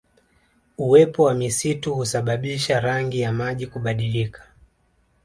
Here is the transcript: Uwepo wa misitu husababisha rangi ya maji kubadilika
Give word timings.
Uwepo 0.77 1.23
wa 1.23 1.33
misitu 1.33 1.93
husababisha 1.95 2.79
rangi 2.79 3.19
ya 3.21 3.31
maji 3.33 3.67
kubadilika 3.67 4.43